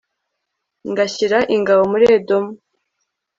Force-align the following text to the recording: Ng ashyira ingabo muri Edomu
Ng 0.89 0.97
ashyira 1.05 1.39
ingabo 1.55 1.81
muri 1.91 2.05
Edomu 2.17 2.51